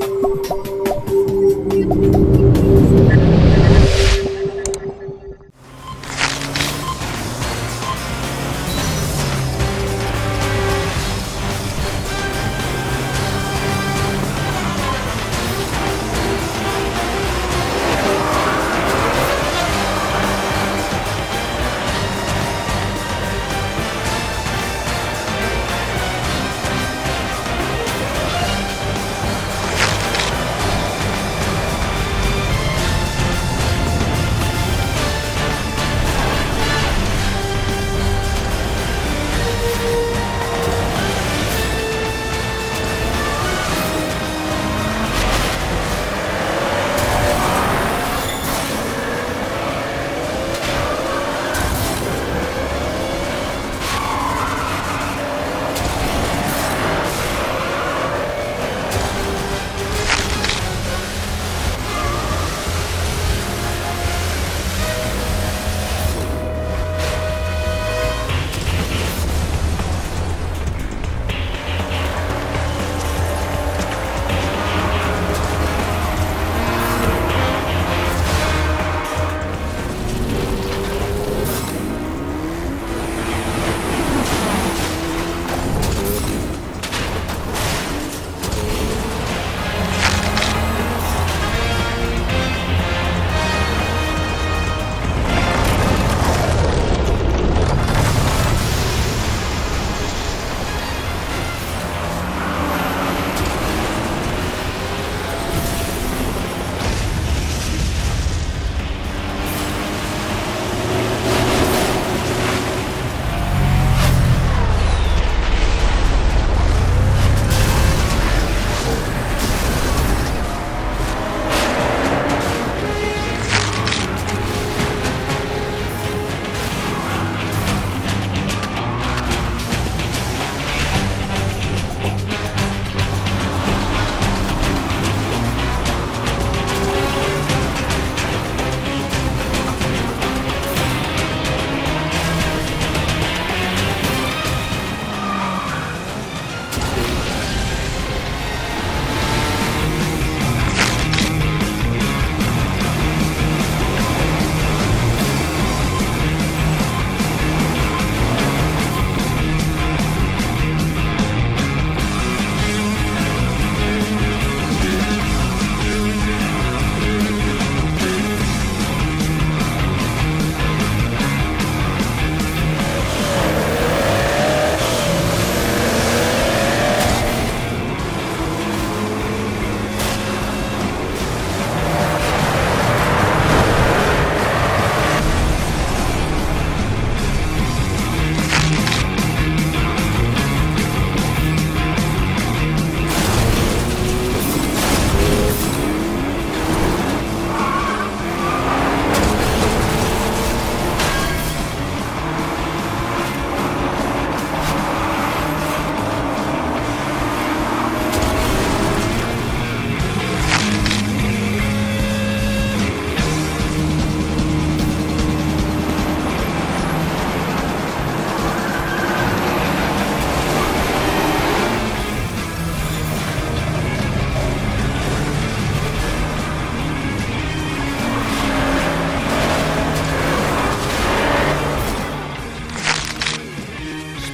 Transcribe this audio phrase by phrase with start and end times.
[0.00, 0.37] you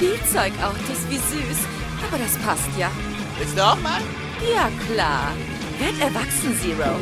[0.00, 1.58] Spielzeugautos, wie süß.
[2.08, 2.90] Aber das passt ja.
[3.36, 4.00] Willst du auch mal?
[4.50, 5.34] Ja, klar.
[5.78, 6.96] Werd erwachsen, Zero.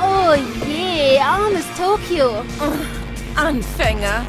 [0.00, 0.34] Oh
[0.66, 2.42] je, armes Tokio.
[3.36, 4.26] Anfänger.